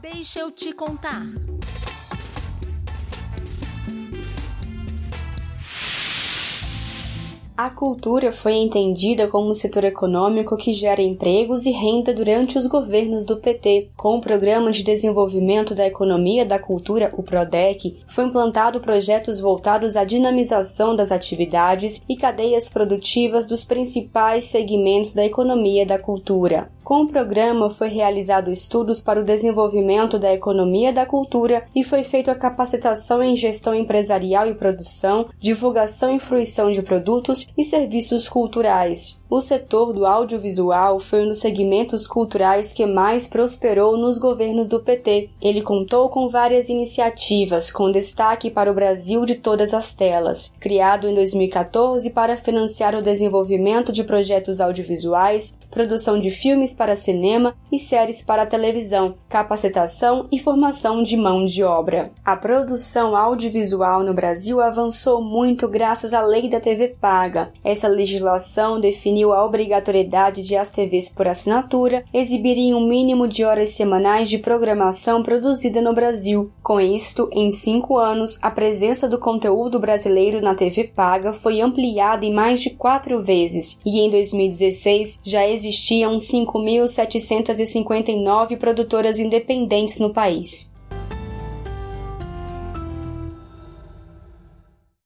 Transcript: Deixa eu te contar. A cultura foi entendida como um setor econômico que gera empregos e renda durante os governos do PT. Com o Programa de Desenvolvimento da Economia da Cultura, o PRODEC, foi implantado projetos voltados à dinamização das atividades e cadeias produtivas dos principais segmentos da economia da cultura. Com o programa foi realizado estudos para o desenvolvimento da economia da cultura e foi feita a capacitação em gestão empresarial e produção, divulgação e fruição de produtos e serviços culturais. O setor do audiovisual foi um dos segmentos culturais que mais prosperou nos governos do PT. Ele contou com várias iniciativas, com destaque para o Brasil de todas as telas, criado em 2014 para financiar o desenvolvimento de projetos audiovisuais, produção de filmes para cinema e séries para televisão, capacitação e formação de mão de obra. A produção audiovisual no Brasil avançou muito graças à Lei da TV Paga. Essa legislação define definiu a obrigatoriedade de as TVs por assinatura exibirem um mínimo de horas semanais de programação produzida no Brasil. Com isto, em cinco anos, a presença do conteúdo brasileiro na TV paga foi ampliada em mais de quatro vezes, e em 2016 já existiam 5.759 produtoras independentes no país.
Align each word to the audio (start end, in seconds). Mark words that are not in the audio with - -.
Deixa 0.00 0.40
eu 0.40 0.50
te 0.50 0.72
contar. 0.72 1.26
A 7.58 7.68
cultura 7.70 8.30
foi 8.30 8.52
entendida 8.52 9.26
como 9.26 9.50
um 9.50 9.52
setor 9.52 9.82
econômico 9.82 10.56
que 10.56 10.72
gera 10.72 11.02
empregos 11.02 11.66
e 11.66 11.72
renda 11.72 12.14
durante 12.14 12.56
os 12.56 12.68
governos 12.68 13.24
do 13.24 13.36
PT. 13.36 13.88
Com 13.96 14.14
o 14.14 14.20
Programa 14.20 14.70
de 14.70 14.84
Desenvolvimento 14.84 15.74
da 15.74 15.84
Economia 15.84 16.46
da 16.46 16.60
Cultura, 16.60 17.10
o 17.14 17.20
PRODEC, 17.20 17.98
foi 18.14 18.26
implantado 18.26 18.78
projetos 18.78 19.40
voltados 19.40 19.96
à 19.96 20.04
dinamização 20.04 20.94
das 20.94 21.10
atividades 21.10 22.00
e 22.08 22.14
cadeias 22.16 22.68
produtivas 22.68 23.44
dos 23.44 23.64
principais 23.64 24.44
segmentos 24.44 25.12
da 25.12 25.24
economia 25.24 25.84
da 25.84 25.98
cultura. 25.98 26.70
Com 26.88 27.02
o 27.02 27.06
programa 27.06 27.68
foi 27.68 27.88
realizado 27.88 28.50
estudos 28.50 28.98
para 28.98 29.20
o 29.20 29.22
desenvolvimento 29.22 30.18
da 30.18 30.32
economia 30.32 30.90
da 30.90 31.04
cultura 31.04 31.66
e 31.76 31.84
foi 31.84 32.02
feita 32.02 32.32
a 32.32 32.34
capacitação 32.34 33.22
em 33.22 33.36
gestão 33.36 33.74
empresarial 33.74 34.48
e 34.48 34.54
produção, 34.54 35.28
divulgação 35.38 36.16
e 36.16 36.18
fruição 36.18 36.72
de 36.72 36.80
produtos 36.80 37.46
e 37.58 37.62
serviços 37.62 38.26
culturais. 38.26 39.20
O 39.30 39.42
setor 39.42 39.92
do 39.92 40.06
audiovisual 40.06 41.00
foi 41.00 41.22
um 41.22 41.28
dos 41.28 41.40
segmentos 41.40 42.06
culturais 42.06 42.72
que 42.72 42.86
mais 42.86 43.28
prosperou 43.28 43.94
nos 43.98 44.16
governos 44.16 44.68
do 44.68 44.80
PT. 44.80 45.28
Ele 45.42 45.60
contou 45.60 46.08
com 46.08 46.30
várias 46.30 46.70
iniciativas, 46.70 47.70
com 47.70 47.92
destaque 47.92 48.50
para 48.50 48.70
o 48.70 48.74
Brasil 48.74 49.26
de 49.26 49.34
todas 49.34 49.74
as 49.74 49.92
telas, 49.94 50.54
criado 50.58 51.06
em 51.06 51.14
2014 51.14 52.08
para 52.10 52.38
financiar 52.38 52.94
o 52.94 53.02
desenvolvimento 53.02 53.92
de 53.92 54.02
projetos 54.02 54.62
audiovisuais, 54.62 55.54
produção 55.70 56.18
de 56.18 56.30
filmes 56.30 56.72
para 56.72 56.96
cinema 56.96 57.54
e 57.70 57.78
séries 57.78 58.22
para 58.22 58.46
televisão, 58.46 59.14
capacitação 59.28 60.26
e 60.32 60.38
formação 60.38 61.02
de 61.02 61.18
mão 61.18 61.44
de 61.44 61.62
obra. 61.62 62.10
A 62.24 62.34
produção 62.34 63.14
audiovisual 63.14 64.02
no 64.02 64.14
Brasil 64.14 64.62
avançou 64.62 65.22
muito 65.22 65.68
graças 65.68 66.14
à 66.14 66.22
Lei 66.22 66.48
da 66.48 66.58
TV 66.58 66.96
Paga. 66.98 67.52
Essa 67.62 67.88
legislação 67.88 68.80
define 68.80 69.17
definiu 69.18 69.32
a 69.32 69.44
obrigatoriedade 69.44 70.44
de 70.44 70.54
as 70.54 70.70
TVs 70.70 71.08
por 71.08 71.26
assinatura 71.26 72.04
exibirem 72.14 72.72
um 72.74 72.86
mínimo 72.86 73.26
de 73.26 73.44
horas 73.44 73.70
semanais 73.70 74.30
de 74.30 74.38
programação 74.38 75.20
produzida 75.22 75.82
no 75.82 75.92
Brasil. 75.92 76.52
Com 76.62 76.80
isto, 76.80 77.28
em 77.32 77.50
cinco 77.50 77.98
anos, 77.98 78.38
a 78.40 78.48
presença 78.50 79.08
do 79.08 79.18
conteúdo 79.18 79.80
brasileiro 79.80 80.40
na 80.40 80.54
TV 80.54 80.84
paga 80.84 81.32
foi 81.32 81.60
ampliada 81.60 82.24
em 82.24 82.32
mais 82.32 82.60
de 82.60 82.70
quatro 82.70 83.20
vezes, 83.22 83.80
e 83.84 83.98
em 83.98 84.08
2016 84.10 85.18
já 85.22 85.46
existiam 85.46 86.16
5.759 86.16 88.56
produtoras 88.56 89.18
independentes 89.18 89.98
no 89.98 90.10
país. 90.10 90.72